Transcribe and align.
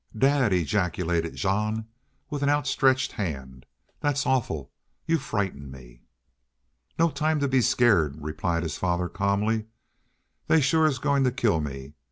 "Dad!" 0.17 0.51
ejaculated 0.51 1.35
Jean, 1.35 1.85
with 2.31 2.41
a 2.41 2.45
hand 2.47 2.57
outstretched. 2.57 3.13
"That's 3.99 4.25
awful! 4.25 4.71
You 5.05 5.19
frighten 5.19 5.69
me." 5.69 6.01
"No 6.97 7.11
time 7.11 7.39
to 7.39 7.47
be 7.47 7.61
scared," 7.61 8.15
replied 8.19 8.63
his 8.63 8.79
father, 8.79 9.07
calmly. 9.07 9.67
"They're 10.47 10.59
shore 10.59 10.89
goin' 10.99 11.23
to 11.25 11.31
kill 11.31 11.61
me. 11.61 11.93